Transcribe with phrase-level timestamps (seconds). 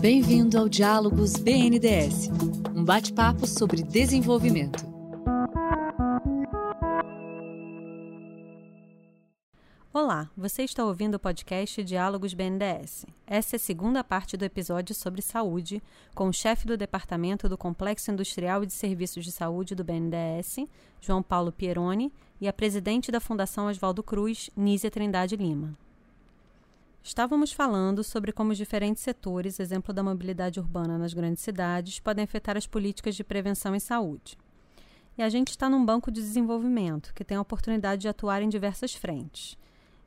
[0.00, 2.28] Bem-vindo ao Diálogos BNDES,
[2.74, 4.84] um bate-papo sobre desenvolvimento.
[9.92, 13.06] Olá, você está ouvindo o podcast Diálogos BNDES.
[13.26, 15.82] Essa é a segunda parte do episódio sobre saúde,
[16.14, 20.66] com o chefe do Departamento do Complexo Industrial e de Serviços de Saúde do BNDES,
[21.00, 25.83] João Paulo Pieroni, e a presidente da Fundação Oswaldo Cruz, Nízia Trindade Lima.
[27.04, 32.24] Estávamos falando sobre como os diferentes setores, exemplo da mobilidade urbana nas grandes cidades, podem
[32.24, 34.36] afetar as políticas de prevenção em saúde.
[35.16, 38.48] E a gente está num banco de desenvolvimento que tem a oportunidade de atuar em
[38.48, 39.56] diversas frentes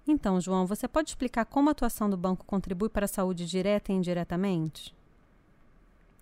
[0.07, 3.91] então, João, você pode explicar como a atuação do banco contribui para a saúde direta
[3.91, 4.95] e indiretamente?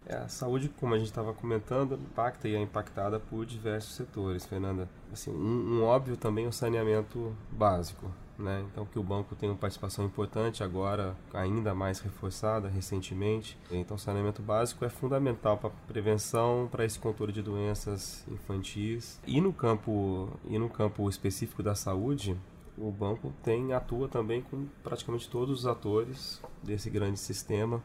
[0.07, 4.45] É, a saúde, como a gente estava comentando, impacta e é impactada por diversos setores,
[4.45, 4.89] Fernanda.
[5.13, 8.65] Assim, um, um óbvio também é o saneamento básico, né?
[8.71, 13.57] Então que o banco tem uma participação importante agora, ainda mais reforçada recentemente.
[13.71, 19.19] Então, saneamento básico é fundamental para prevenção, para esse controle de doenças infantis.
[19.25, 22.37] E no campo e no campo específico da saúde,
[22.77, 27.81] o banco tem atua também com praticamente todos os atores desse grande sistema.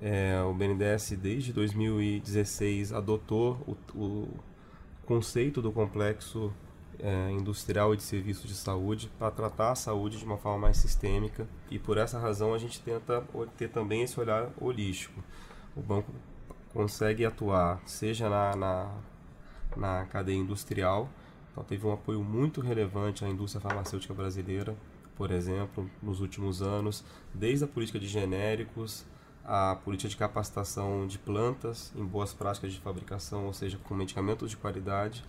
[0.00, 4.28] É, o BNDES desde 2016 adotou o, o
[5.04, 6.52] conceito do complexo
[6.98, 10.76] é, industrial e de serviços de saúde para tratar a saúde de uma forma mais
[10.76, 13.22] sistêmica e por essa razão a gente tenta
[13.56, 15.22] ter também esse olhar holístico.
[15.76, 16.12] O banco
[16.72, 18.94] consegue atuar seja na, na,
[19.76, 21.08] na cadeia industrial
[21.54, 24.76] então teve um apoio muito relevante à indústria farmacêutica brasileira,
[25.16, 29.06] por exemplo, nos últimos anos, desde a política de genéricos,
[29.44, 34.50] a política de capacitação de plantas em boas práticas de fabricação, ou seja, com medicamentos
[34.50, 35.24] de qualidade,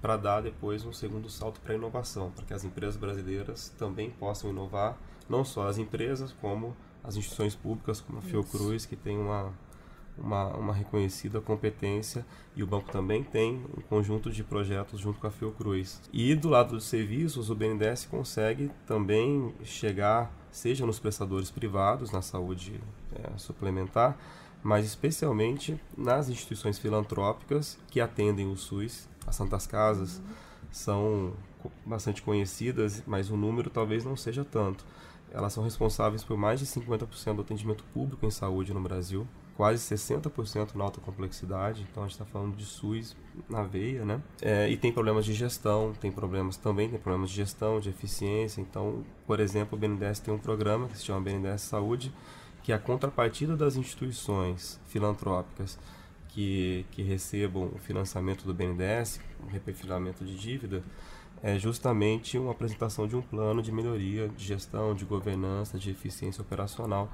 [0.00, 4.10] para dar depois um segundo salto para a inovação, para que as empresas brasileiras também
[4.10, 4.96] possam inovar,
[5.28, 9.52] não só as empresas, como as instituições públicas, como a Fiocruz, que tem uma
[10.20, 12.26] uma, uma reconhecida competência
[12.56, 16.00] e o banco também tem um conjunto de projetos junto com a Fiocruz.
[16.12, 22.22] E do lado dos serviços, o BNDES consegue também chegar, seja nos prestadores privados, na
[22.22, 22.80] saúde
[23.14, 24.18] é, suplementar,
[24.62, 30.20] mas especialmente nas instituições filantrópicas que atendem o SUS, as Santas Casas,
[30.70, 31.32] são
[31.84, 34.84] bastante conhecidas, mas o número talvez não seja tanto.
[35.30, 39.26] Elas são responsáveis por mais de 50% do atendimento público em saúde no Brasil
[39.58, 43.16] quase 60% na alta complexidade, então a gente está falando de SUS
[43.50, 44.22] na veia, né?
[44.40, 48.60] É, e tem problemas de gestão, tem problemas também, tem problemas de gestão, de eficiência.
[48.60, 52.14] Então, por exemplo, o BNDES tem um programa que se chama BNDES Saúde,
[52.62, 55.78] que a contrapartida das instituições filantrópicas
[56.28, 60.82] que, que recebam o financiamento do BNDES, o reperfilamento de dívida,
[61.42, 66.42] é justamente uma apresentação de um plano de melhoria de gestão, de governança, de eficiência
[66.42, 67.08] operacional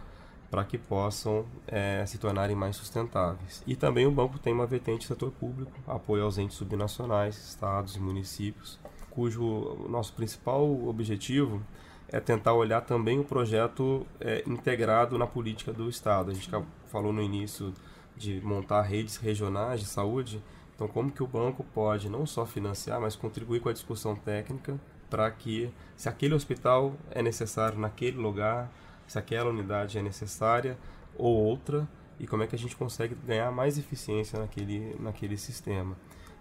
[0.51, 3.63] para que possam é, se tornarem mais sustentáveis.
[3.67, 8.01] E também o banco tem uma vertente setor público, apoio aos entes subnacionais, estados e
[8.01, 8.79] municípios,
[9.11, 11.61] cujo nosso principal objetivo
[12.09, 16.31] é tentar olhar também o projeto é, integrado na política do Estado.
[16.31, 16.49] A gente
[16.87, 17.73] falou no início
[18.17, 20.43] de montar redes regionais de saúde,
[20.75, 24.79] então como que o banco pode não só financiar, mas contribuir com a discussão técnica
[25.11, 28.71] para que, se aquele hospital é necessário naquele lugar,
[29.07, 30.79] se aquela unidade é necessária
[31.17, 31.89] ou outra
[32.19, 35.97] e como é que a gente consegue ganhar mais eficiência naquele, naquele sistema.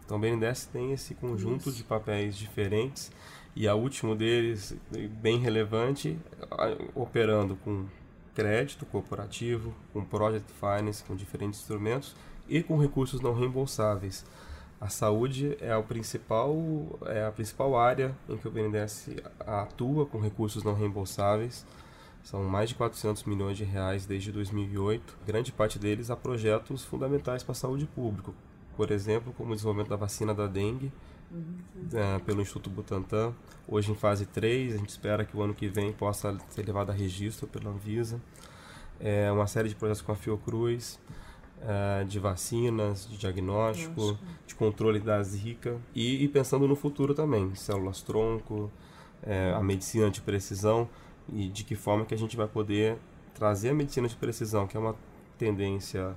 [0.05, 1.77] Então, o BNDES tem esse conjunto Isso.
[1.77, 3.11] de papéis diferentes
[3.55, 4.75] e a último deles,
[5.21, 6.17] bem relevante,
[6.95, 7.85] operando com
[8.33, 12.15] crédito corporativo, com project finance, com diferentes instrumentos
[12.47, 14.25] e com recursos não reembolsáveis.
[14.81, 16.57] A saúde é, principal,
[17.05, 21.65] é a principal área em que o BNDES atua com recursos não reembolsáveis.
[22.23, 27.43] São mais de 400 milhões de reais desde 2008, grande parte deles a projetos fundamentais
[27.43, 28.31] para a saúde pública,
[28.77, 30.91] por exemplo, como o desenvolvimento da vacina da dengue
[31.33, 31.89] uhum.
[31.93, 33.33] é, pelo Instituto Butantan,
[33.67, 36.91] hoje em fase 3, a gente espera que o ano que vem possa ser levado
[36.91, 38.21] a registro pela Anvisa.
[38.99, 40.99] É, uma série de projetos com a Fiocruz,
[41.61, 44.19] é, de vacinas, de diagnóstico, Nossa.
[44.45, 48.71] de controle da Zika e, e, pensando no futuro também, células-tronco,
[49.21, 50.89] é, a medicina de precisão
[51.31, 52.97] e de que forma que a gente vai poder
[53.33, 54.95] trazer a medicina de precisão, que é uma
[55.37, 56.15] tendência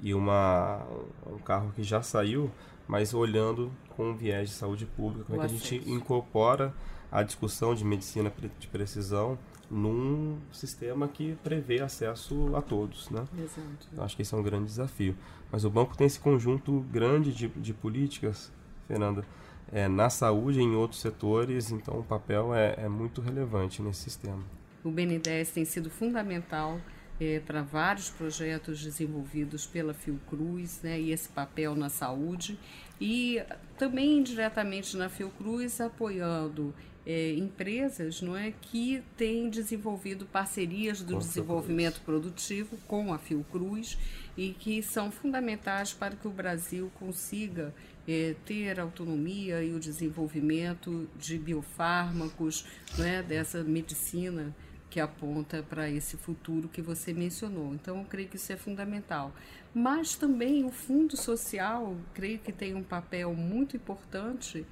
[0.00, 0.82] e uma,
[1.26, 2.50] um carro que já saiu,
[2.88, 6.74] mas olhando com um viés de saúde pública, como é que a gente incorpora
[7.10, 9.38] a discussão de medicina de precisão
[9.70, 13.24] num sistema que prevê acesso a todos, né?
[13.38, 13.88] Exato.
[13.92, 15.16] Eu acho que esse é um grande desafio.
[15.50, 18.52] Mas o banco tem esse conjunto grande de, de políticas,
[18.86, 19.24] Fernanda,
[19.72, 24.02] é, na saúde e em outros setores, então o papel é, é muito relevante nesse
[24.02, 24.42] sistema.
[24.84, 26.80] O BNDES tem sido fundamental
[27.20, 32.58] é, para vários projetos desenvolvidos pela Fiocruz, né, e esse papel na saúde,
[33.00, 33.42] e
[33.78, 36.74] também indiretamente na Fiocruz apoiando
[37.06, 43.96] é, empresas não é, que têm desenvolvido parcerias do desenvolvimento produtivo com a Fiocruz
[44.36, 47.72] e que são fundamentais para que o Brasil consiga
[48.08, 52.66] é, ter autonomia e o desenvolvimento de biofármacos,
[52.98, 54.54] não é, dessa medicina
[54.88, 57.74] que aponta para esse futuro que você mencionou.
[57.74, 59.32] Então, eu creio que isso é fundamental.
[59.74, 64.64] Mas também o Fundo Social, creio que tem um papel muito importante.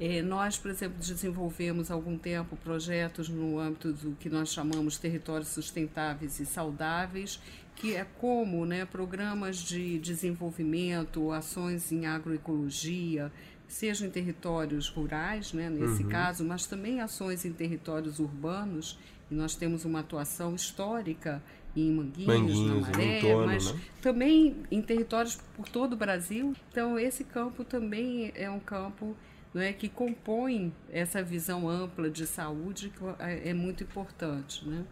[0.00, 4.98] É, nós, por exemplo, desenvolvemos há algum tempo projetos no âmbito do que nós chamamos
[4.98, 7.40] territórios sustentáveis e saudáveis,
[7.74, 13.30] que é como né, programas de desenvolvimento, ações em agroecologia,
[13.68, 16.08] seja em territórios rurais, né, nesse uhum.
[16.08, 18.98] caso, mas também ações em territórios urbanos
[19.30, 21.42] e nós temos uma atuação histórica
[21.76, 23.80] em Manguinhos, Manguinhos na Maré, entorno, mas né?
[24.00, 26.54] também em territórios por todo o Brasil.
[26.70, 29.16] Então, esse campo também é um campo
[29.52, 34.66] não é, que compõe essa visão ampla de saúde que é, é muito importante.
[34.66, 34.84] Né?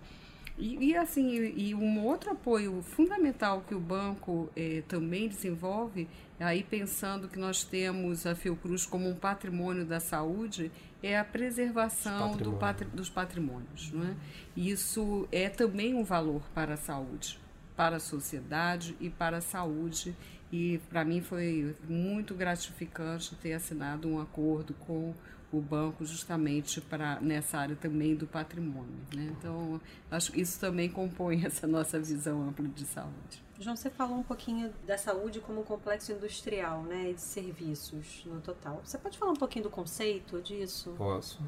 [0.57, 6.09] E, e, assim, e um outro apoio fundamental que o banco eh, também desenvolve,
[6.39, 10.71] aí pensando que nós temos a Fiocruz como um patrimônio da saúde,
[11.03, 13.91] é a preservação do patri, dos patrimônios.
[13.91, 14.15] Não é?
[14.57, 17.39] Isso é também um valor para a saúde,
[17.77, 20.17] para a sociedade e para a saúde.
[20.53, 25.13] E para mim foi muito gratificante ter assinado um acordo com
[25.57, 28.97] o banco justamente para nessa área também do patrimônio.
[29.15, 29.33] Né?
[29.39, 29.81] Então,
[30.11, 33.43] acho que isso também compõe essa nossa visão ampla de saúde.
[33.59, 38.41] João, você falou um pouquinho da saúde como um complexo industrial, né, de serviços no
[38.41, 38.81] total.
[38.85, 40.93] Você pode falar um pouquinho do conceito disso?
[40.99, 41.41] Posso.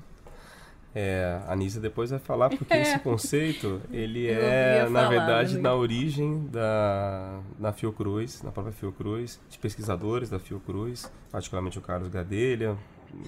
[0.98, 2.80] É, a Anísia depois vai falar porque é.
[2.80, 5.60] esse conceito ele é na verdade né?
[5.60, 12.08] na origem da na Fiocruz, na própria Fiocruz, de pesquisadores da Fiocruz, particularmente o Carlos
[12.08, 12.78] Gadelha,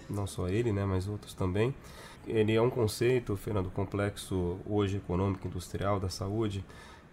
[0.08, 1.74] não só ele, né, mas outros também.
[2.26, 6.64] Ele é um conceito, Fernando, complexo hoje econômico industrial da saúde.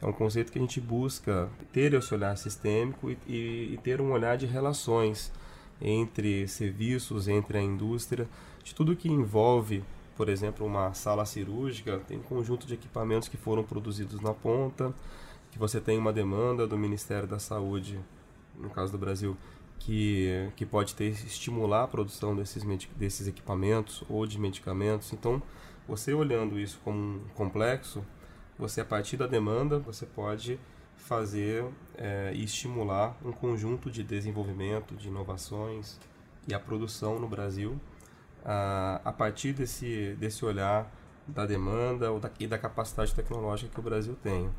[0.01, 4.01] É um conceito que a gente busca ter esse olhar sistêmico e, e, e ter
[4.01, 5.31] um olhar de relações
[5.81, 8.27] entre serviços, entre a indústria,
[8.63, 9.83] de tudo que envolve,
[10.16, 14.94] por exemplo, uma sala cirúrgica, tem um conjunto de equipamentos que foram produzidos na ponta,
[15.51, 18.00] que você tem uma demanda do Ministério da Saúde,
[18.57, 19.38] no caso do Brasil,
[19.85, 22.63] que, que pode ter estimular a produção desses,
[22.95, 25.13] desses equipamentos ou de medicamentos.
[25.13, 25.39] Então,
[25.87, 28.03] você olhando isso como um complexo,
[28.57, 30.59] você a partir da demanda você pode
[30.97, 31.63] fazer
[31.95, 35.99] é, e estimular um conjunto de desenvolvimento, de inovações
[36.47, 37.79] e a produção no Brasil
[38.43, 40.91] a, a partir desse, desse olhar
[41.27, 44.49] da demanda ou da, e da capacidade tecnológica que o Brasil tem.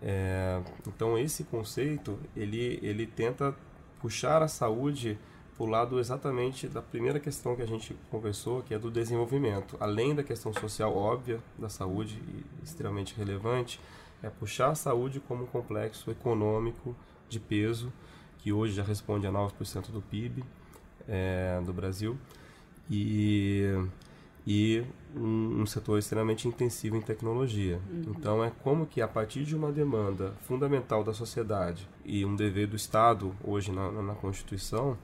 [0.00, 3.54] É, então esse conceito ele, ele tenta
[4.00, 5.18] puxar a saúde
[5.56, 9.76] para o lado exatamente da primeira questão que a gente conversou, que é do desenvolvimento.
[9.80, 13.80] Além da questão social óbvia da saúde, e extremamente relevante,
[14.22, 16.94] é puxar a saúde como um complexo econômico
[17.28, 17.92] de peso,
[18.38, 20.44] que hoje já responde a 9% do PIB
[21.08, 22.18] é, do Brasil,
[22.90, 23.64] e,
[24.46, 24.84] e
[25.14, 27.80] um, um, setor extremamente intensivo em tecnologia.
[27.90, 28.02] Uhum.
[28.08, 32.68] Então, é como que a partir de uma demanda fundamental da sociedade e um dever
[32.68, 34.96] do Estado, hoje na, na Constituição,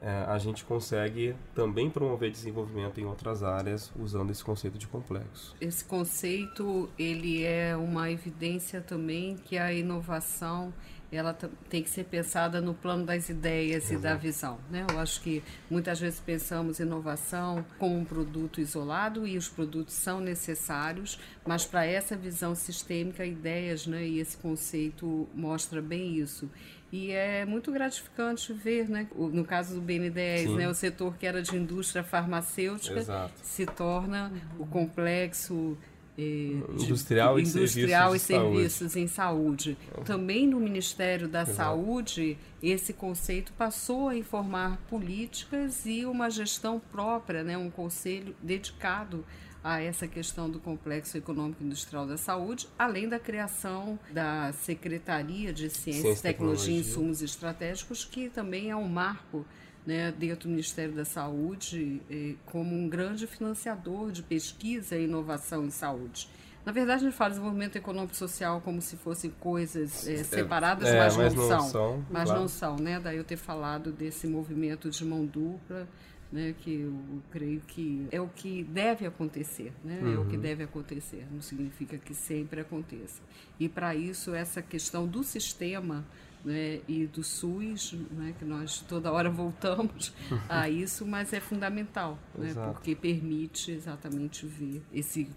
[0.00, 5.54] é, a gente consegue também promover desenvolvimento em outras áreas usando esse conceito de complexo.
[5.60, 10.74] Esse conceito ele é uma evidência também que a inovação
[11.12, 11.36] ela
[11.68, 13.94] tem que ser pensada no plano das ideias Exato.
[13.94, 14.58] e da visão.
[14.70, 14.86] Né?
[14.90, 20.20] Eu acho que muitas vezes pensamos inovação como um produto isolado e os produtos são
[20.20, 26.50] necessários, mas para essa visão sistêmica, ideias né, e esse conceito mostra bem isso.
[26.90, 31.42] E é muito gratificante ver, né, no caso do BN10, né, o setor que era
[31.42, 33.32] de indústria farmacêutica Exato.
[33.42, 35.76] se torna o complexo
[36.18, 39.78] industrial, e, industrial serviços, e serviços em saúde.
[40.04, 41.56] Também no Ministério da Exato.
[41.56, 49.24] Saúde, esse conceito passou a informar políticas e uma gestão própria, né, um conselho dedicado
[49.64, 55.70] a essa questão do complexo econômico industrial da saúde, além da criação da Secretaria de
[55.70, 59.46] Ciência, Ciência Tecnologia e Insumos Estratégicos, que também é um marco
[59.86, 65.64] né, dentro do Ministério da Saúde eh, como um grande financiador de pesquisa e inovação
[65.64, 66.28] em saúde.
[66.64, 70.88] Na verdade, a gente fala desenvolvimento econômico e social como se fossem coisas eh, separadas,
[70.88, 71.60] é, mas, mas, não, são.
[71.62, 72.40] são mas claro.
[72.40, 73.00] não são, né?
[73.00, 75.88] Daí eu ter falado desse movimento de mão dupla
[76.32, 80.14] né, que eu creio que é o que deve acontecer, né, uhum.
[80.14, 80.42] é o que uhum.
[80.42, 83.20] deve acontecer, não significa que sempre aconteça.
[83.60, 86.04] E para isso, essa questão do sistema
[86.44, 90.12] né, e do SUS, né, que nós toda hora voltamos
[90.48, 95.30] a isso, mas é fundamental, né, porque permite exatamente ver esse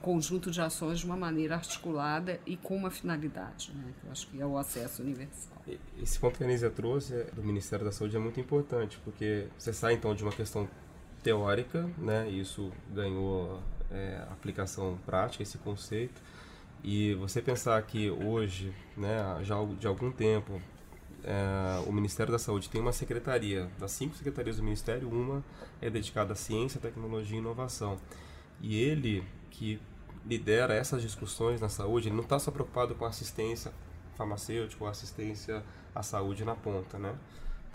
[0.00, 4.26] conjunto de ações de uma maneira articulada e com uma finalidade, né, que eu acho
[4.28, 5.62] que é o acesso universal.
[6.00, 9.46] Esse ponto que a Anísia trouxe é, do Ministério da Saúde é muito importante, porque
[9.58, 10.68] você sai então de uma questão
[11.22, 16.20] teórica, né, e isso ganhou é, aplicação prática, esse conceito,
[16.82, 20.60] e você pensar que hoje, né, já de algum tempo,
[21.24, 25.44] é, o Ministério da Saúde tem uma secretaria, das cinco secretarias do Ministério, uma
[25.80, 27.98] é dedicada à ciência, tecnologia e inovação.
[28.60, 29.80] E ele, que
[30.24, 33.72] lidera essas discussões na saúde, ele não está só preocupado com assistência
[34.16, 35.62] farmacêutica ou assistência
[35.94, 37.14] à saúde na ponta, né?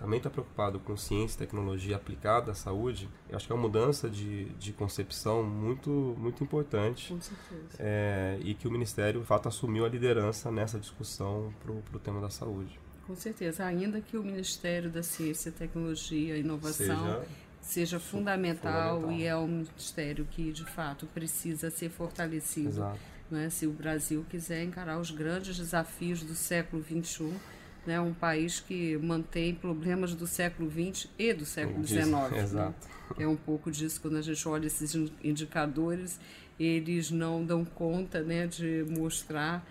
[0.01, 3.61] Também está preocupado com ciência e tecnologia aplicada à saúde, eu acho que é uma
[3.61, 7.13] mudança de, de concepção muito, muito importante.
[7.13, 7.77] Com certeza.
[7.77, 12.19] É, e que o Ministério, de fato, assumiu a liderança nessa discussão para o tema
[12.19, 12.79] da saúde.
[13.05, 17.25] Com certeza, ainda que o Ministério da Ciência, Tecnologia e Inovação seja,
[17.61, 22.91] seja fundamental, fundamental, e é um ministério que, de fato, precisa ser fortalecido.
[23.29, 23.51] Né?
[23.51, 27.35] Se o Brasil quiser encarar os grandes desafios do século XXI,
[27.85, 32.51] né, um país que mantém problemas do século XX e do século XIX.
[32.53, 32.73] Né?
[33.17, 36.19] É um pouco disso quando a gente olha esses indicadores,
[36.59, 39.65] eles não dão conta né, de mostrar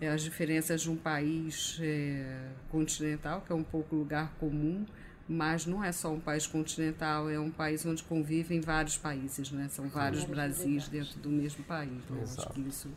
[0.00, 4.84] é, as diferenças de um país é, continental, que é um pouco lugar comum,
[5.28, 9.68] mas não é só um país continental, é um país onde convivem vários países, né?
[9.70, 11.92] São vários Brasis dentro do mesmo país.
[12.10, 12.22] Né?
[12.24, 12.88] Acho que isso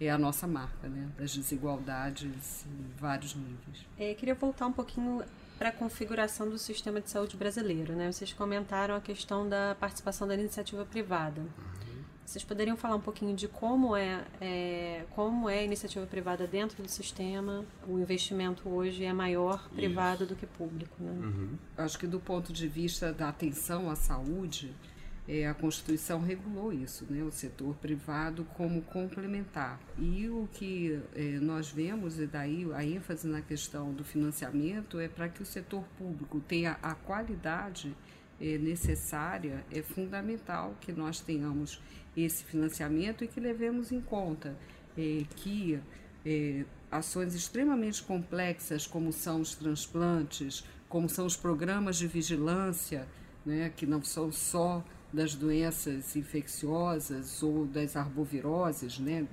[0.00, 1.08] é a nossa marca, né?
[1.18, 3.86] Das desigualdades em vários níveis.
[3.98, 5.22] É, queria voltar um pouquinho
[5.58, 8.12] para a configuração do sistema de saúde brasileiro, né?
[8.12, 11.42] Vocês comentaram a questão da participação da iniciativa privada.
[12.26, 16.82] Vocês poderiam falar um pouquinho de como é, é, como é a iniciativa privada dentro
[16.82, 17.64] do sistema?
[17.86, 20.34] O investimento hoje é maior privado Isso.
[20.34, 21.12] do que público, né?
[21.12, 21.56] Uhum.
[21.78, 24.74] Acho que do ponto de vista da atenção à saúde,
[25.28, 29.80] é, a Constituição regulou isso, né, o setor privado como complementar.
[29.98, 35.08] E o que é, nós vemos, e daí a ênfase na questão do financiamento, é
[35.08, 37.96] para que o setor público tenha a qualidade
[38.40, 41.80] é, necessária, é fundamental que nós tenhamos
[42.16, 44.56] esse financiamento e que levemos em conta
[44.96, 45.78] é, que
[46.24, 53.06] é, ações extremamente complexas, como são os transplantes, como são os programas de vigilância,
[53.44, 54.84] né, que não são só
[55.16, 59.26] das doenças infecciosas ou das arboviroses, né?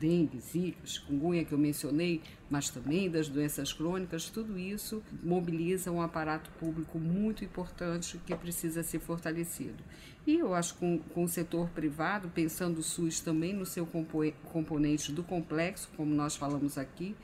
[0.00, 6.02] dengue, zika, chikungunya que eu mencionei, mas também das doenças crônicas, tudo isso mobiliza um
[6.02, 9.80] aparato público muito importante que precisa ser fortalecido.
[10.26, 13.86] E eu acho que com, com o setor privado, pensando o SUS também no seu
[14.52, 17.14] componente do complexo, como nós falamos aqui,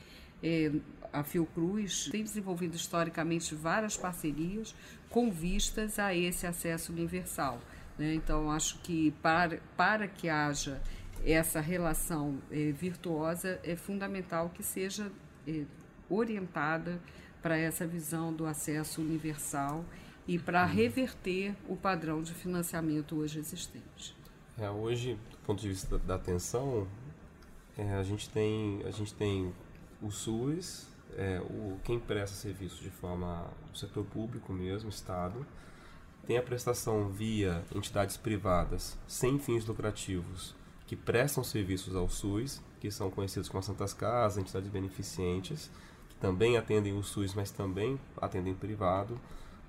[0.41, 0.71] é,
[1.13, 4.73] a Fiocruz tem desenvolvido historicamente várias parcerias
[5.11, 7.61] com vistas a esse acesso universal.
[7.99, 8.15] Né?
[8.15, 10.81] Então, acho que para, para que haja
[11.25, 15.11] essa relação é, virtuosa, é fundamental que seja
[15.47, 15.65] é,
[16.09, 17.01] orientada
[17.43, 19.85] para essa visão do acesso universal
[20.27, 20.73] e para uhum.
[20.73, 24.17] reverter o padrão de financiamento hoje existente.
[24.59, 26.87] É, hoje, do ponto de vista da, atenção,
[27.77, 29.53] é, a, gente tem, a gente tem
[30.03, 35.47] o SUS, é, o, quem presta serviço de forma do setor público mesmo, Estado,
[36.29, 40.55] tem a prestação via entidades privadas sem fins lucrativos
[40.87, 45.71] que prestam serviços ao SUS, que são conhecidos como as Santas Casas, entidades beneficentes,
[46.11, 49.19] que também atendem o SUS, mas também atendem privado,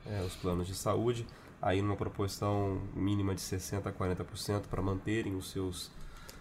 [0.05, 1.25] é, os planos de saúde,
[1.61, 5.89] aí numa proporção mínima de 60% a 40% para manterem os seus,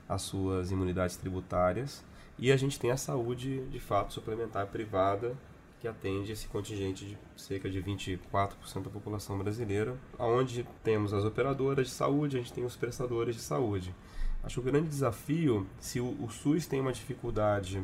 [0.08, 2.04] as suas imunidades tributárias.
[2.37, 5.37] E a gente tem a saúde, de fato, suplementar privada,
[5.80, 11.87] que atende esse contingente de cerca de 24% da população brasileira, onde temos as operadoras
[11.87, 13.94] de saúde, a gente tem os prestadores de saúde.
[14.42, 17.82] Acho que o grande desafio, se o, o SUS tem uma dificuldade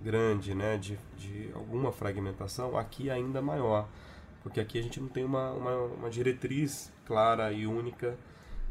[0.00, 3.88] grande, né, de, de alguma fragmentação, aqui é ainda maior,
[4.42, 8.16] porque aqui a gente não tem uma, uma, uma diretriz clara e única,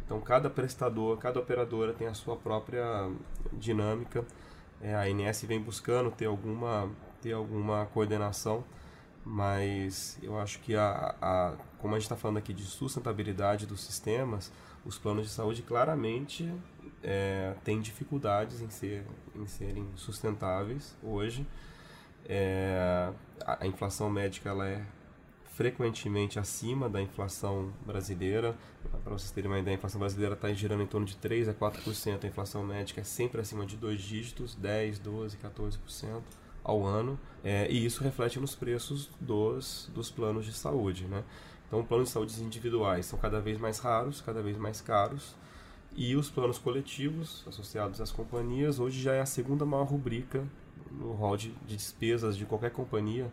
[0.06, 3.10] então cada prestador, cada operadora tem a sua própria
[3.52, 4.26] dinâmica,
[4.82, 6.90] é, a ANS vem buscando ter alguma
[7.24, 8.66] ter alguma coordenação,
[9.26, 13.82] mas eu acho que a, a como a gente está falando aqui de sustentabilidade dos
[13.82, 14.52] sistemas,
[14.86, 16.54] os planos de saúde claramente
[17.02, 21.48] é, têm dificuldades em, ser, em serem sustentáveis hoje.
[22.26, 23.12] É,
[23.46, 24.82] a, a, inflação médica ela é
[25.56, 28.56] frequentemente acima da inflação brasileira.
[29.04, 31.54] Para vocês terem uma ideia, a inflação brasileira está girando em torno de 3 a
[31.54, 36.22] 4%, a inflação médica é sempre acima de dois dígitos, 10, 12, 14%
[36.64, 41.06] ao ano, é, e isso reflete nos preços dos, dos planos de saúde.
[41.06, 41.24] Né?
[41.68, 45.36] Então, planos de saúde individuais são cada vez mais raros, cada vez mais caros,
[45.96, 50.44] e os planos coletivos associados às companhias hoje já é a segunda maior rubrica
[50.92, 53.32] no rol de, de despesas de qualquer companhia,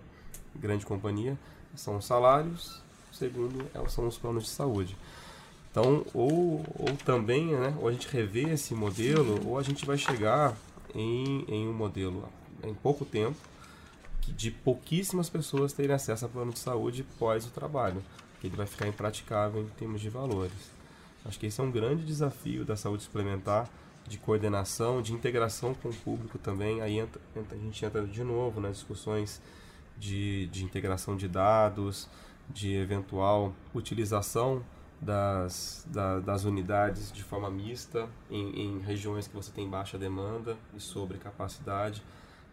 [0.55, 1.39] grande companhia,
[1.75, 2.83] são os salários,
[3.13, 4.97] segundo é, são os planos de saúde.
[5.71, 9.97] Então, ou, ou também, né, ou a gente revê esse modelo, ou a gente vai
[9.97, 10.57] chegar
[10.95, 12.29] em, em um modelo
[12.65, 13.37] em pouco tempo
[14.29, 18.03] de pouquíssimas pessoas terem acesso a plano de saúde pós o trabalho,
[18.41, 20.71] que ele vai ficar impraticável em termos de valores.
[21.25, 23.69] Acho que esse é um grande desafio da saúde suplementar,
[24.07, 26.81] de coordenação, de integração com o público também.
[26.81, 29.41] Aí entra, a gente entra de novo nas discussões
[29.99, 32.09] de, de integração de dados,
[32.49, 34.65] de eventual utilização
[35.01, 40.57] das, da, das unidades de forma mista em, em, regiões que você tem baixa demanda
[40.75, 42.03] e sobrecapacidade.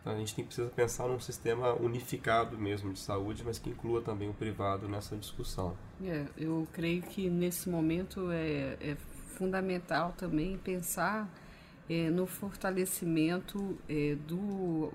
[0.01, 4.01] Então a gente tem, precisa pensar num sistema unificado mesmo de saúde, mas que inclua
[4.01, 5.77] também o privado nessa discussão.
[6.03, 8.97] É, eu creio que nesse momento é, é
[9.35, 11.29] fundamental também pensar
[11.89, 14.91] é, no fortalecimento é, do,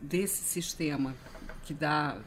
[0.00, 1.14] desse sistema
[1.64, 2.18] que dá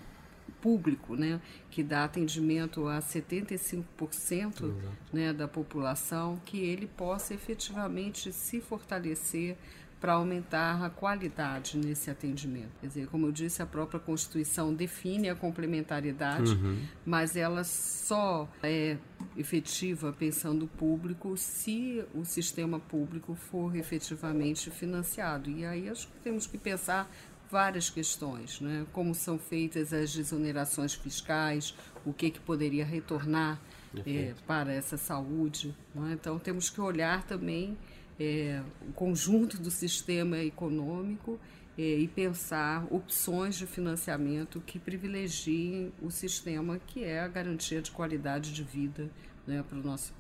[0.62, 1.40] público, né,
[1.72, 4.74] que dá atendimento a 75%
[5.12, 9.58] né, da população, que ele possa efetivamente se fortalecer
[10.00, 12.72] para aumentar a qualidade nesse atendimento.
[12.80, 16.82] Quer dizer, como eu disse, a própria Constituição define a complementariedade, uhum.
[17.06, 18.98] mas ela só é
[19.36, 25.50] efetiva pensando o público se o sistema público for efetivamente financiado.
[25.50, 27.12] E aí acho que temos que pensar
[27.52, 28.86] várias questões, né?
[28.94, 31.76] como são feitas as desonerações fiscais,
[32.06, 33.60] o que, que poderia retornar
[34.06, 35.76] é, para essa saúde.
[35.96, 36.14] É?
[36.14, 37.78] Então temos que olhar também
[38.20, 41.40] é, o conjunto do sistema econômico
[41.78, 47.90] é, e pensar opções de financiamento que privilegiem o sistema que é a garantia de
[47.92, 49.10] qualidade de vida
[49.48, 49.64] né,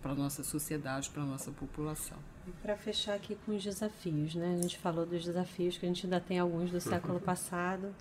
[0.01, 2.17] para a nossa sociedade, para a nossa população.
[2.63, 4.55] Para fechar aqui com os desafios, né?
[4.57, 7.93] A gente falou dos desafios que a gente ainda tem alguns do século passado.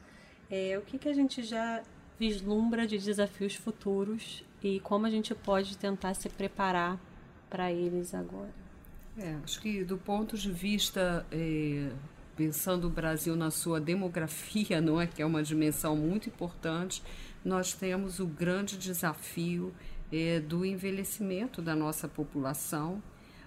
[0.51, 1.83] É, o que, que a gente já
[2.19, 6.99] vislumbra de desafios futuros e como a gente pode tentar se preparar
[7.51, 8.58] para eles agora?
[9.21, 11.91] É, acho que do ponto de vista é,
[12.37, 17.03] pensando o Brasil na sua demografia, não é que é uma dimensão muito importante,
[17.45, 19.75] nós temos o grande desafio
[20.13, 23.03] é, do envelhecimento da nossa população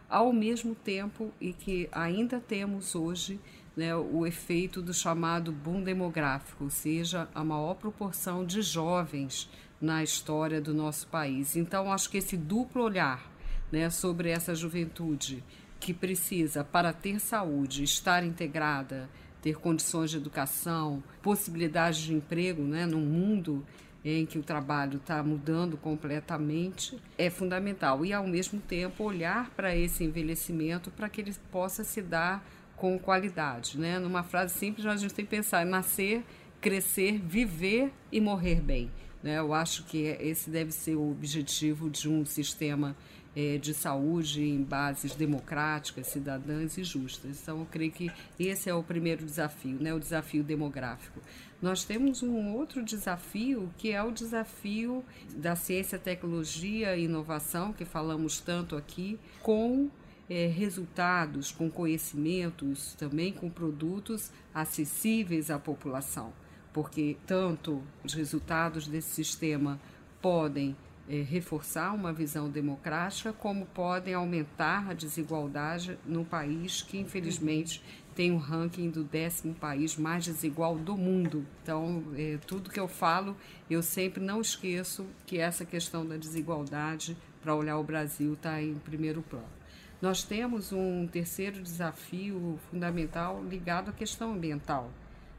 [0.10, 3.39] ao mesmo tempo e que ainda temos hoje
[3.73, 10.03] né, o efeito do chamado boom demográfico, ou seja, a maior proporção de jovens na
[10.03, 11.55] história do nosso país.
[11.55, 13.31] Então, acho que esse duplo olhar
[13.71, 15.41] né, sobre essa juventude
[15.81, 19.09] que precisa, para ter saúde, estar integrada,
[19.41, 23.65] ter condições de educação, possibilidades de emprego né, num mundo
[24.05, 29.75] em que o trabalho está mudando completamente é fundamental e ao mesmo tempo olhar para
[29.75, 33.99] esse envelhecimento para que ele possa se dar com qualidade, né?
[33.99, 36.23] Numa frase simples, a gente tem que pensar em nascer,
[36.59, 38.89] crescer, viver e morrer bem.
[39.21, 39.37] Né?
[39.37, 42.95] Eu acho que esse deve ser o objetivo de um sistema
[43.35, 47.41] é, de saúde em bases democráticas, cidadãs e justas.
[47.41, 49.93] Então, eu creio que esse é o primeiro desafio, né?
[49.93, 51.19] o desafio demográfico.
[51.61, 55.03] Nós temos um outro desafio, que é o desafio
[55.35, 59.89] da ciência, tecnologia e inovação, que falamos tanto aqui, com
[60.27, 66.33] é, resultados, com conhecimentos, também com produtos acessíveis à população,
[66.73, 69.79] porque tanto os resultados desse sistema
[70.21, 70.75] podem
[71.09, 77.83] é, reforçar uma visão democrática, como podem aumentar a desigualdade no país que, infelizmente,
[78.15, 81.45] tem o um ranking do décimo país mais desigual do mundo.
[81.63, 83.35] Então, é, tudo que eu falo,
[83.69, 88.75] eu sempre não esqueço que essa questão da desigualdade, para olhar o Brasil, está em
[88.75, 89.61] primeiro plano.
[90.01, 94.91] Nós temos um terceiro desafio fundamental ligado à questão ambiental.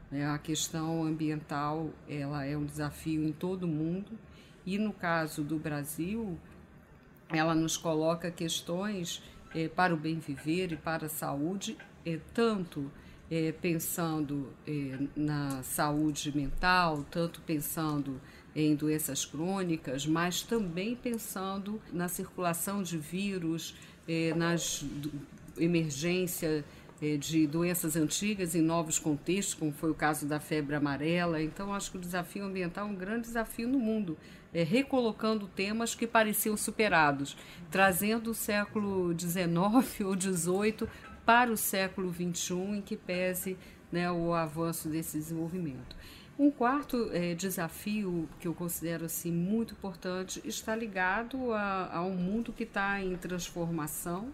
[0.09, 0.25] Né?
[0.25, 4.11] A questão ambiental ela é um desafio em todo o mundo
[4.65, 6.37] e no caso do Brasil,
[7.29, 9.21] ela nos coloca questões
[9.53, 12.91] é, para o bem viver e para a saúde, é, tanto
[13.29, 14.53] é, pensando
[15.15, 18.21] na saúde mental, tanto pensando
[18.55, 23.75] em doenças crônicas, mas também pensando na circulação de vírus,
[24.35, 24.85] nas
[25.57, 26.63] emergência
[27.01, 31.41] é, de doenças antigas em novos contextos, como foi o caso da febre amarela.
[31.41, 34.17] Então, acho que o desafio ambiental é um grande desafio no mundo,
[34.53, 37.35] é, recolocando temas que pareciam superados,
[37.71, 40.87] trazendo o século XIX ou XVIII
[41.25, 43.57] para o século XXI, em que pese
[43.91, 45.95] né, o avanço desse desenvolvimento.
[46.37, 52.15] Um quarto é, desafio que eu considero assim muito importante está ligado a, a um
[52.15, 54.31] mundo que está em transformação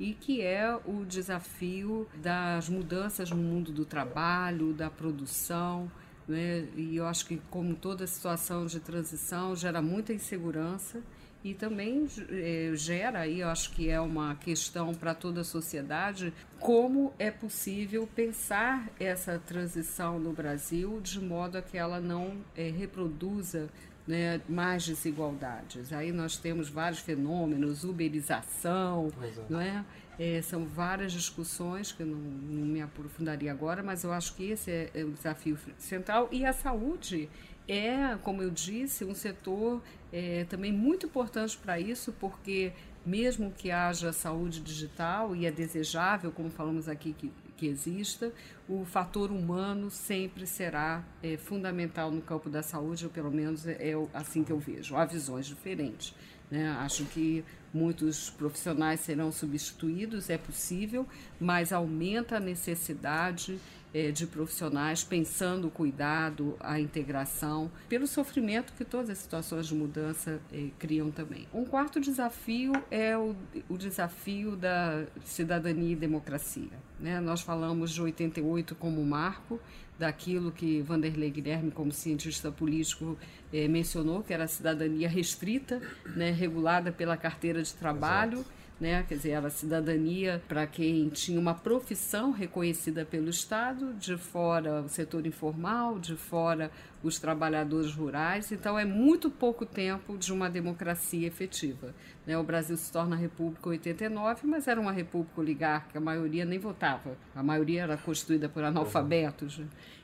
[0.00, 5.90] e que é o desafio das mudanças no mundo do trabalho, da produção.
[6.26, 6.66] Né?
[6.76, 11.00] E eu acho que, como toda situação de transição, gera muita insegurança
[11.44, 16.32] e também é, gera aí, eu acho que é uma questão para toda a sociedade,
[16.60, 22.70] como é possível pensar essa transição no Brasil de modo a que ela não é,
[22.70, 23.68] reproduza
[24.06, 25.92] né, mais desigualdades.
[25.92, 29.12] Aí nós temos vários fenômenos, uberização,
[29.48, 29.84] não é?
[30.18, 30.42] é?
[30.42, 34.70] são várias discussões que eu não, não, me aprofundaria agora, mas eu acho que esse
[34.70, 36.28] é, é o desafio central.
[36.32, 37.28] E a saúde
[37.68, 39.80] é, como eu disse, um setor
[40.12, 42.72] é, também muito importante para isso, porque
[43.04, 48.32] mesmo que haja saúde digital, e é desejável, como falamos aqui, que que exista,
[48.68, 53.90] o fator humano sempre será é, fundamental no campo da saúde, ou pelo menos é,
[53.90, 54.96] é assim que eu vejo.
[54.96, 56.12] Há visões diferentes.
[56.50, 56.68] Né?
[56.80, 61.06] Acho que muitos profissionais serão substituídos, é possível,
[61.38, 63.60] mas aumenta a necessidade
[63.94, 69.74] é, de profissionais pensando o cuidado, a integração, pelo sofrimento que todas as situações de
[69.74, 71.46] mudança é, criam também.
[71.52, 73.36] Um quarto desafio é o,
[73.68, 76.70] o desafio da cidadania e democracia.
[76.98, 77.20] Né?
[77.20, 79.60] Nós falamos de 88 como marco,
[79.98, 83.16] daquilo que Vanderlei Guilherme, como cientista político,
[83.52, 85.80] eh, mencionou, que era a cidadania restrita,
[86.16, 88.38] né, regulada pela carteira de trabalho.
[88.38, 89.04] Exato né?
[89.08, 94.88] Quer dizer, era cidadania para quem tinha uma profissão reconhecida pelo Estado, de fora o
[94.88, 96.68] setor informal, de fora
[97.00, 98.50] os trabalhadores rurais.
[98.50, 101.94] Então, é muito pouco tempo de uma democracia efetiva.
[102.26, 102.36] Né?
[102.36, 106.58] O Brasil se torna república em 89, mas era uma república oligárquica, a maioria nem
[106.58, 109.60] votava, a maioria era constituída por analfabetos.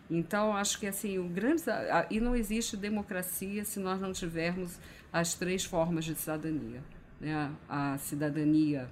[0.08, 1.64] Então, acho que assim, o grande.
[2.10, 4.78] E não existe democracia se nós não tivermos
[5.12, 6.80] as três formas de cidadania
[7.20, 8.88] né, a cidadania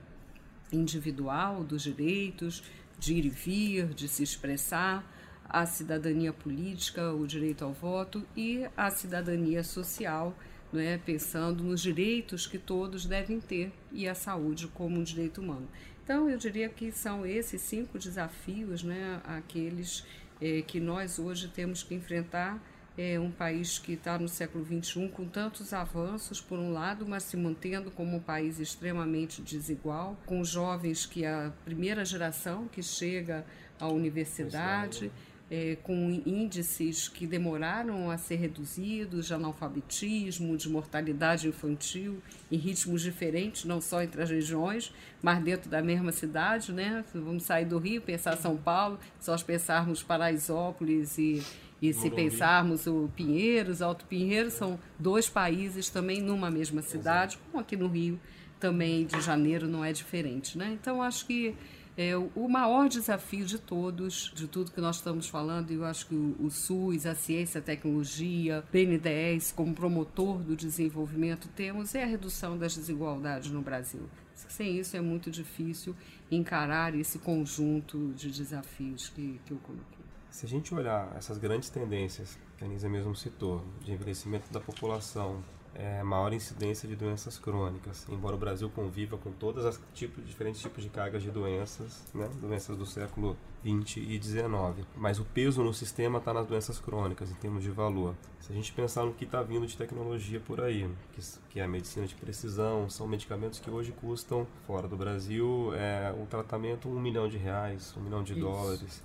[0.72, 2.62] individual dos direitos
[2.98, 5.04] de ir e vir, de se expressar,
[5.48, 10.36] a cidadania política, o direito ao voto e a cidadania social,
[10.72, 10.98] não é?
[10.98, 15.68] pensando nos direitos que todos devem ter e a saúde como um direito humano.
[16.02, 20.04] Então, eu diria que são esses cinco desafios, né, aqueles
[20.40, 22.62] eh, que nós hoje temos que enfrentar
[22.98, 27.24] é um país que está no século XXI com tantos avanços, por um lado, mas
[27.24, 33.44] se mantendo como um país extremamente desigual, com jovens que a primeira geração que chega
[33.78, 35.12] à universidade,
[35.48, 43.02] é, com índices que demoraram a ser reduzidos de analfabetismo, de mortalidade infantil, em ritmos
[43.02, 47.04] diferentes, não só entre as regiões, mas dentro da mesma cidade, né?
[47.14, 51.42] Vamos sair do Rio, pensar São Paulo, só pensarmos Paraisópolis e
[51.80, 57.60] e se pensarmos o Pinheiros, Alto Pinheiros, são dois países também numa mesma cidade, como
[57.60, 58.18] aqui no Rio
[58.58, 60.56] também de janeiro não é diferente.
[60.56, 60.76] Né?
[60.80, 61.54] Então, acho que
[61.96, 66.14] é, o maior desafio de todos, de tudo que nós estamos falando, eu acho que
[66.14, 72.06] o, o SUS, a ciência, a tecnologia, BNDES, como promotor do desenvolvimento, temos é a
[72.06, 74.02] redução das desigualdades no Brasil.
[74.34, 75.96] Sem isso é muito difícil
[76.30, 80.05] encarar esse conjunto de desafios que, que eu coloquei.
[80.36, 84.60] Se a gente olhar essas grandes tendências que a Nisa mesmo citou, de envelhecimento da
[84.60, 85.42] população,
[85.74, 90.60] é, maior incidência de doenças crônicas, embora o Brasil conviva com todas as tipos, diferentes
[90.60, 95.64] tipos de cargas de doenças, né, doenças do século 20 e 19, mas o peso
[95.64, 98.14] no sistema está nas doenças crônicas em termos de valor.
[98.38, 101.64] Se a gente pensar no que está vindo de tecnologia por aí, que, que, é
[101.64, 106.90] a medicina de precisão, são medicamentos que hoje custam fora do Brasil é, o tratamento
[106.90, 108.42] um milhão de reais, um milhão de Isso.
[108.42, 109.02] dólares.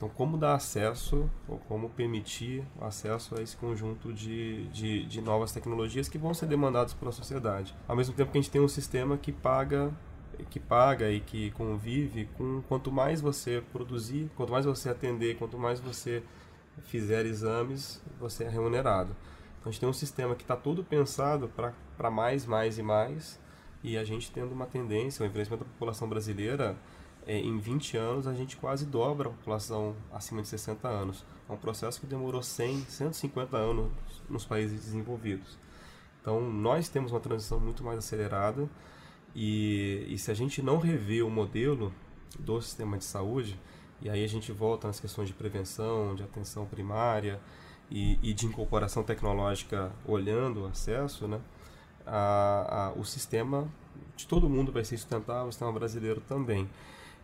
[0.00, 5.20] Então, como dar acesso ou como permitir o acesso a esse conjunto de, de, de
[5.20, 7.76] novas tecnologias que vão ser demandadas pela sociedade.
[7.86, 9.92] Ao mesmo tempo que a gente tem um sistema que paga
[10.48, 15.58] que paga e que convive com quanto mais você produzir, quanto mais você atender, quanto
[15.58, 16.22] mais você
[16.84, 19.14] fizer exames, você é remunerado.
[19.58, 21.52] Então a gente tem um sistema que está todo pensado
[21.98, 23.38] para mais, mais e mais,
[23.82, 26.74] e a gente tendo uma tendência, o envelhecimento da população brasileira
[27.26, 31.24] em 20 anos a gente quase dobra a população acima de 60 anos.
[31.48, 33.90] É um processo que demorou 100, 150 anos
[34.28, 35.58] nos países desenvolvidos.
[36.20, 38.68] Então nós temos uma transição muito mais acelerada
[39.34, 41.92] e, e se a gente não rever o modelo,
[42.38, 43.58] do sistema de saúde,
[44.00, 47.40] e aí a gente volta nas questões de prevenção, de atenção primária
[47.90, 51.40] e, e de incorporação tecnológica olhando o acesso, né?
[52.06, 53.68] A, a, o sistema
[54.16, 56.68] de todo mundo vai ser sustentável, o sistema brasileiro também.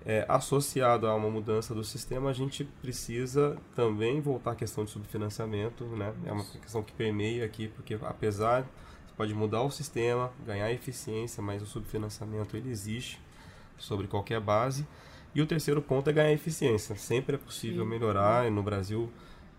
[0.08, 4.92] É, associado a uma mudança do sistema, a gente precisa também voltar à questão de
[4.92, 6.14] subfinanciamento, né?
[6.24, 11.42] É uma questão que permeia aqui, porque apesar você pode mudar o sistema, ganhar eficiência,
[11.42, 13.20] mas o subfinanciamento ele existe
[13.76, 14.86] sobre qualquer base.
[15.34, 16.94] E o terceiro ponto é ganhar eficiência.
[16.94, 17.90] Sempre é possível Sim.
[17.90, 18.48] melhorar.
[18.48, 19.10] No Brasil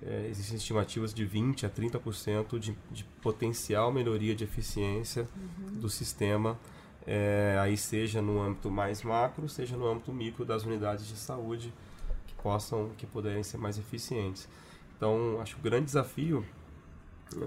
[0.01, 5.79] é, existem estimativas de 20 a 30% de, de potencial melhoria de eficiência uhum.
[5.79, 6.57] do sistema
[7.07, 11.73] é, aí seja no âmbito mais macro, seja no âmbito micro das unidades de saúde
[12.27, 14.47] que possam, que puderem ser mais eficientes.
[14.97, 16.45] Então, acho que o grande desafio,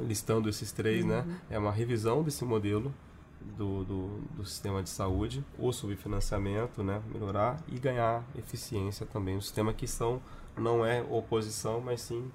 [0.07, 1.27] listando esses três, né, uhum.
[1.27, 2.93] né, é uma revisão desse modelo
[3.41, 9.37] do, do, do, sistema de saúde, o subfinanciamento, né, melhorar e ganhar eficiência também.
[9.37, 10.23] O sistema que são
[10.57, 12.31] não é oposição, mas sim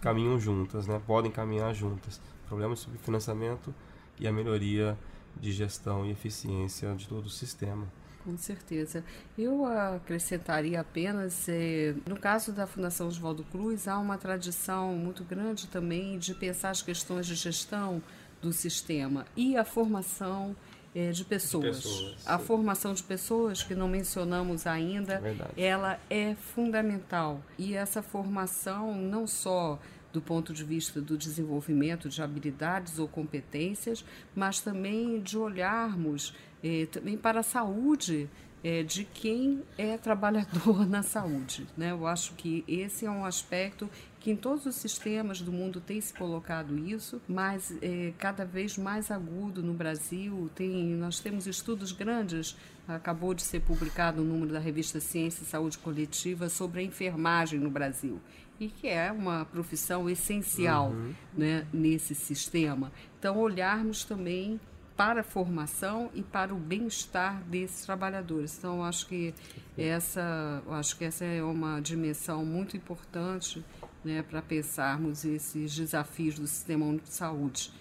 [0.00, 2.20] caminham juntas, né, podem caminhar juntas.
[2.44, 3.74] O problema de subfinanciamento
[4.18, 4.96] e a melhoria
[5.40, 7.86] de gestão e eficiência de todo o sistema.
[8.24, 9.04] Com certeza.
[9.38, 15.68] Eu acrescentaria apenas, eh, no caso da Fundação Oswaldo Cruz, há uma tradição muito grande
[15.68, 18.02] também de pensar as questões de gestão
[18.42, 20.56] do sistema e a formação
[20.92, 21.76] eh, de pessoas.
[21.76, 25.22] De pessoas a formação de pessoas, que não mencionamos ainda,
[25.56, 27.40] é ela é fundamental.
[27.56, 29.78] E essa formação não só
[30.16, 34.02] do ponto de vista do desenvolvimento de habilidades ou competências,
[34.34, 38.26] mas também de olharmos eh, também para a saúde
[38.66, 41.64] eh, de quem é trabalhador na saúde.
[41.76, 41.92] Né?
[41.92, 46.00] Eu acho que esse é um aspecto que em todos os sistemas do mundo tem
[46.00, 50.50] se colocado isso, mas é, cada vez mais agudo no Brasil.
[50.52, 52.56] Tem, nós temos estudos grandes,
[52.88, 56.82] acabou de ser publicado o um número da revista Ciência e Saúde Coletiva sobre a
[56.82, 58.20] enfermagem no Brasil
[58.58, 61.14] e que é uma profissão essencial uhum.
[61.36, 62.90] né, nesse sistema.
[63.16, 64.58] Então, olharmos também
[64.96, 68.56] para a formação e para o bem-estar desses trabalhadores.
[68.56, 69.34] Então, acho que
[69.76, 73.62] essa, acho que essa é uma dimensão muito importante
[74.02, 77.72] né, para pensarmos esses desafios do Sistema Único de Saúde.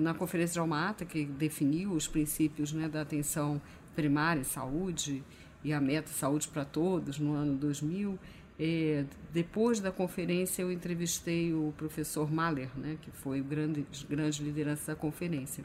[0.00, 3.60] Na Conferência de Almata, que definiu os princípios né, da atenção
[3.96, 5.24] primária, saúde
[5.64, 8.16] e a meta saúde para todos no ano 2000,
[8.60, 14.42] é, depois da conferência, eu entrevistei o professor Mahler, né, que foi o grande, grande
[14.42, 15.64] liderança da conferência.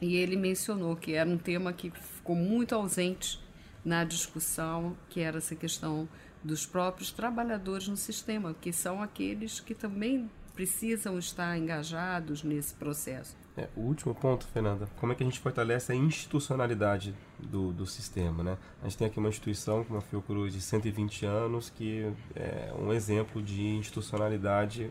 [0.00, 3.40] E ele mencionou que era um tema que ficou muito ausente
[3.84, 6.08] na discussão, que era essa questão
[6.42, 13.36] dos próprios trabalhadores no sistema, que são aqueles que também precisam estar engajados nesse processo.
[13.56, 17.86] É, o último ponto, Fernanda, como é que a gente fortalece a institucionalidade do, do
[17.86, 18.58] sistema, né?
[18.80, 22.92] A gente tem aqui uma instituição como a Fiocruz de 120 anos que é um
[22.92, 24.90] exemplo de institucionalidade,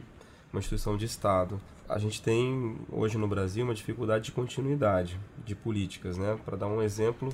[0.52, 1.60] uma instituição de Estado.
[1.88, 6.38] A gente tem hoje no Brasil uma dificuldade de continuidade de políticas, né?
[6.46, 7.34] Para dar um exemplo,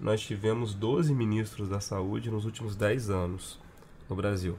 [0.00, 3.58] nós tivemos 12 ministros da saúde nos últimos 10 anos
[4.08, 4.56] no Brasil.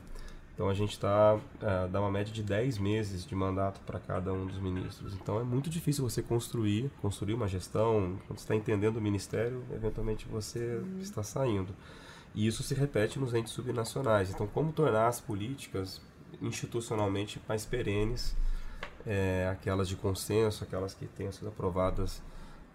[0.53, 4.31] Então a gente está é, dá uma média de 10 meses de mandato para cada
[4.31, 5.13] um dos ministros.
[5.13, 9.63] Então é muito difícil você construir, construir uma gestão, quando você está entendendo o ministério,
[9.73, 10.99] eventualmente você uhum.
[11.01, 11.75] está saindo.
[12.33, 14.29] E isso se repete nos entes subnacionais.
[14.29, 16.01] Então como tornar as políticas
[16.41, 18.35] institucionalmente mais perenes,
[19.05, 22.21] é, aquelas de consenso, aquelas que tenham sido aprovadas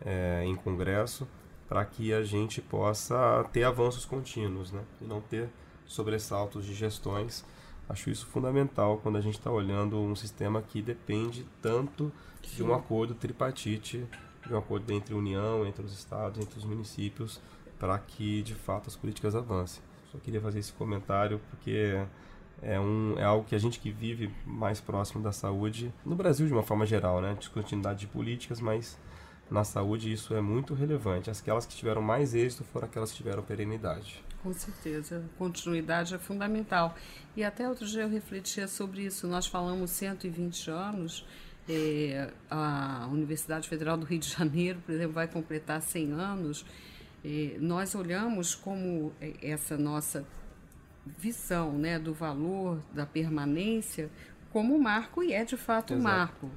[0.05, 1.27] é, em congresso,
[1.69, 4.83] para que a gente possa ter avanços contínuos, né?
[5.01, 5.49] E não ter
[5.87, 7.45] sobressaltos de gestões
[7.91, 12.57] Acho isso fundamental quando a gente está olhando um sistema que depende tanto Sim.
[12.57, 14.07] de um acordo tripartite,
[14.47, 17.41] de um acordo entre a União, entre os estados, entre os municípios,
[17.81, 19.83] para que de fato as políticas avancem.
[20.13, 22.01] Só queria fazer esse comentário porque
[22.63, 26.47] é, um, é algo que a gente que vive mais próximo da saúde, no Brasil
[26.47, 27.35] de uma forma geral, né?
[27.39, 28.99] Descontinuidade de políticas, mas
[29.51, 31.31] na saúde isso é muito relevante.
[31.31, 34.23] Aquelas que tiveram mais êxito foram aquelas que tiveram perenidade.
[34.43, 36.95] Com certeza, continuidade é fundamental.
[37.37, 39.27] E até outro dia eu refletia sobre isso.
[39.27, 41.27] Nós falamos 120 anos,
[41.69, 46.65] é, a Universidade Federal do Rio de Janeiro, por exemplo, vai completar 100 anos.
[47.25, 50.25] É, nós olhamos como é, essa nossa
[51.19, 54.11] visão né, do valor da permanência
[54.53, 56.51] como um marco, e é de fato um marco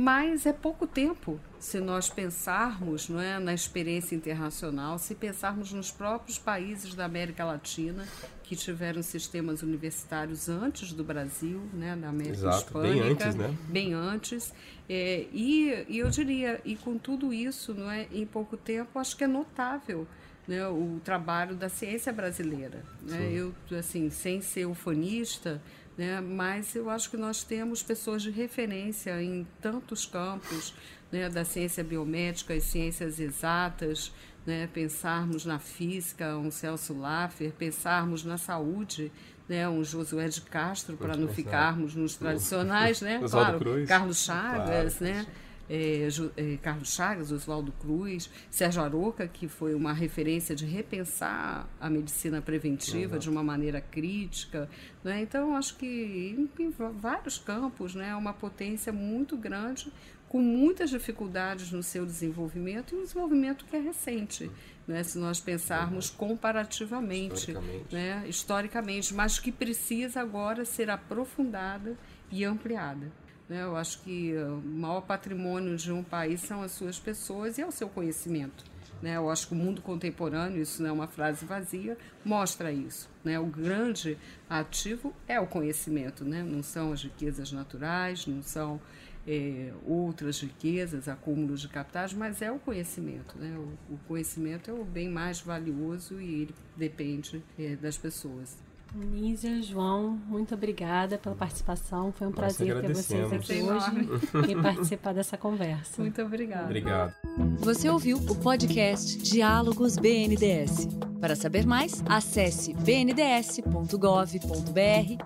[0.00, 5.90] mas é pouco tempo se nós pensarmos não é, na experiência internacional, se pensarmos nos
[5.90, 8.08] próprios países da América Latina
[8.42, 13.56] que tiveram sistemas universitários antes do Brasil, né, da América Exato, Hispânica, bem antes, né?
[13.68, 14.54] Bem antes.
[14.88, 19.14] É, e, e eu diria, e com tudo isso, não é, em pouco tempo, acho
[19.14, 20.06] que é notável
[20.46, 22.82] né, o trabalho da ciência brasileira.
[23.02, 23.32] Né?
[23.32, 25.60] Eu, assim, sem ser ufanista,
[25.96, 30.74] né, mas eu acho que nós temos pessoas de referência em tantos campos,
[31.12, 34.12] né, da ciência biomédica e ciências exatas,
[34.46, 39.12] né, pensarmos na física, um Celso Laffer, pensarmos na saúde,
[39.48, 43.20] né, um Josué de Castro, para não ficarmos nos tradicionais, né?
[43.28, 43.60] claro.
[43.86, 45.14] Carlos Chagas, claro.
[45.14, 45.26] né?
[45.72, 51.88] É, é, Carlos Chagas, Oswaldo Cruz, Sérgio Aroca, que foi uma referência de repensar a
[51.88, 53.20] medicina preventiva uhum.
[53.20, 54.68] de uma maneira crítica.
[55.04, 55.22] Né?
[55.22, 59.92] Então, acho que em, em vários campos né, é uma potência muito grande,
[60.30, 64.48] com muitas dificuldades no seu desenvolvimento e um desenvolvimento que é recente,
[64.86, 67.94] né, se nós pensarmos comparativamente, historicamente.
[67.94, 71.96] Né, historicamente, mas que precisa agora ser aprofundada
[72.30, 73.10] e ampliada.
[73.50, 73.64] Né?
[73.64, 77.66] Eu acho que o maior patrimônio de um país são as suas pessoas e é
[77.66, 78.64] o seu conhecimento.
[79.02, 79.16] Né?
[79.16, 83.10] Eu acho que o mundo contemporâneo, isso não é uma frase vazia, mostra isso.
[83.24, 83.40] Né?
[83.40, 84.16] O grande
[84.48, 86.44] ativo é o conhecimento, né?
[86.44, 88.80] não são as riquezas naturais, não são
[89.26, 93.36] é, outras riquezas, acúmulos de capitais, mas é o conhecimento.
[93.36, 93.52] Né?
[93.58, 98.56] O, o, conhecimento é o bem mais valioso e ele depende é, das pessoas.
[98.94, 102.12] Nízia, João, muito obrigada pela participação.
[102.12, 106.02] Foi um Nós prazer ter vocês aqui hoje e participar dessa conversa.
[106.02, 106.64] Muito obrigada.
[106.64, 107.14] Obrigado.
[107.58, 110.88] Você ouviu o podcast Diálogos BNDS.
[111.20, 113.94] Para saber mais, acesse bnds.gov.br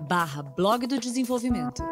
[0.08, 1.82] barra blog do desenvolvimento.